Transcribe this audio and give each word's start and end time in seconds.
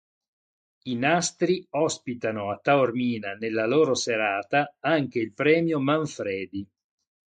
I 0.85 0.95
Nastri 0.95 1.67
ospitano 1.75 2.49
a 2.49 2.57
Taormina 2.59 3.35
nella 3.35 3.67
loro 3.67 3.93
serata 3.93 4.73
anche 4.79 5.19
il 5.19 5.31
premio 5.31 5.79
Manfredi. 5.79 6.67